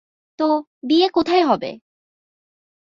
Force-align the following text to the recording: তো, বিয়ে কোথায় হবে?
তো, 0.39 0.47
বিয়ে 0.83 1.07
কোথায় 1.09 1.43
হবে? 1.43 1.69